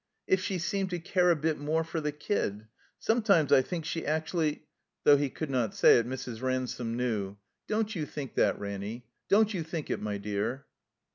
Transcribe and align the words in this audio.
"If 0.25 0.41
she 0.41 0.57
seemed 0.57 0.89
to 0.89 0.97
care 0.99 1.29
a 1.29 1.35
bit 1.35 1.59
more 1.59 1.83
for 1.83 2.01
the 2.01 2.11
kid. 2.11 2.65
Sometimes 2.97 3.51
I 3.51 3.61
think 3.61 3.85
she 3.85 4.03
actually 4.03 4.63
—"Though 5.03 5.15
he 5.17 5.29
could 5.29 5.51
not 5.51 5.75
say 5.75 5.99
it, 5.99 6.07
Mrs. 6.07 6.41
Ransome 6.41 6.97
knew. 6.97 7.37
"Don't 7.67 7.93
you 7.95 8.07
think 8.07 8.33
that, 8.33 8.57
Ranny. 8.59 9.05
Don't 9.29 9.53
you 9.53 9.61
think 9.61 9.91
it, 9.91 10.01
my 10.01 10.17
dear." 10.17 10.65